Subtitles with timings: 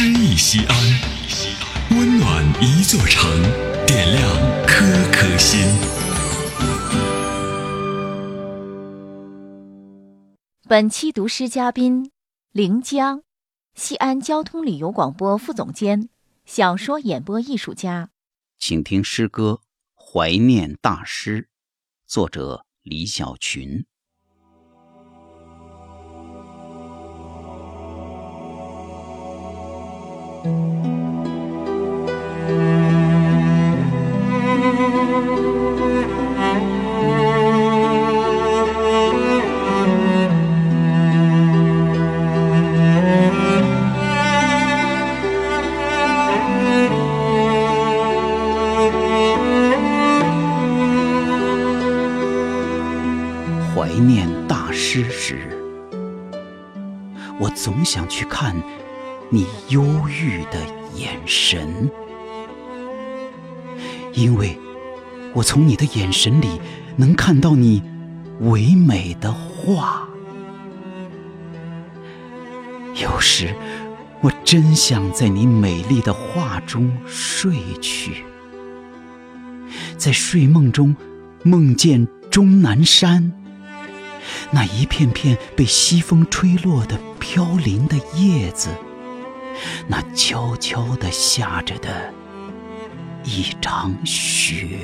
[0.00, 0.76] 诗意西安，
[1.90, 3.28] 温暖一座城，
[3.84, 5.58] 点亮颗颗心。
[10.68, 12.12] 本期读诗嘉宾：
[12.52, 13.24] 临江，
[13.74, 16.08] 西安交通旅游广播副总监，
[16.44, 18.10] 小说演播艺术家。
[18.56, 19.62] 请听诗歌
[20.00, 21.42] 《怀念大师》，
[22.06, 23.84] 作者李小群。
[30.38, 30.46] 怀
[53.94, 55.48] 念大师时，
[57.40, 58.54] 我总想去看
[59.30, 60.58] 你忧郁的
[60.94, 61.90] 眼神，
[64.14, 64.58] 因为
[65.34, 66.58] 我从你的眼神里
[66.96, 67.82] 能看到你
[68.40, 70.08] 唯美的画。
[72.94, 73.54] 有时，
[74.22, 78.24] 我真想在你美丽的画中睡去，
[79.98, 80.96] 在睡梦中
[81.42, 83.30] 梦见终南山。
[84.50, 88.70] 那一片片被西风吹落的飘零的叶子，
[89.86, 92.12] 那悄悄地下着的
[93.24, 94.78] 一场雪，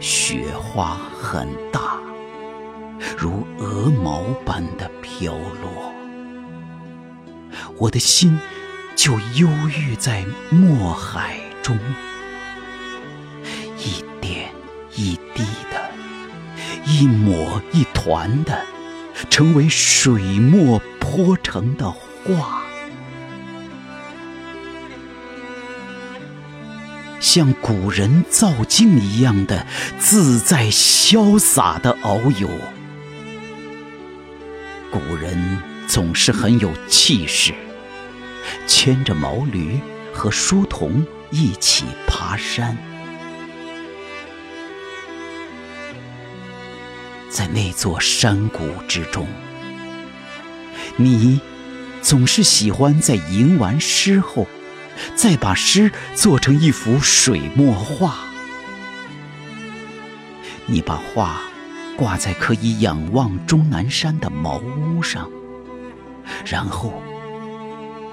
[0.00, 1.98] 雪花很大，
[3.16, 5.92] 如鹅毛般的飘落，
[7.78, 8.38] 我的心
[8.94, 11.78] 就忧郁在墨海中。
[13.78, 14.50] 一点
[14.94, 15.90] 一滴的，
[16.86, 18.64] 一抹一团的，
[19.30, 22.62] 成为水墨泼成的画，
[27.20, 29.66] 像古人造镜一样的
[29.98, 32.48] 自在潇洒的遨游。
[34.90, 37.52] 古人总是很有气势，
[38.66, 39.78] 牵着毛驴
[40.14, 42.76] 和书童一起爬山。
[47.36, 49.28] 在那座山谷之中，
[50.96, 51.38] 你
[52.00, 54.46] 总是喜欢在吟完诗后，
[55.14, 58.20] 再把诗做成一幅水墨画。
[60.64, 61.42] 你把画
[61.94, 65.30] 挂在可以仰望终南山的茅屋上，
[66.46, 67.02] 然后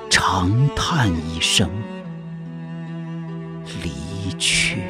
[0.09, 1.69] 长叹一声，
[3.81, 4.83] 离去。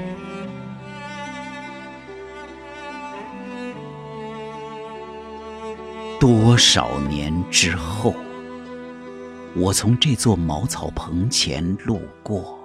[6.23, 8.15] 多少年之后，
[9.57, 12.57] 我从这座茅草棚前路过，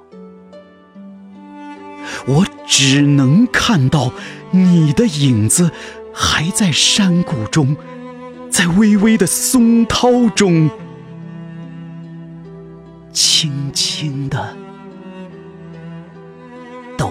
[2.28, 4.12] 我只能看到
[4.52, 5.72] 你的影子
[6.14, 7.76] 还在山谷中，
[8.48, 10.70] 在微微的松涛中，
[13.12, 14.56] 轻轻的
[16.96, 17.10] 抖。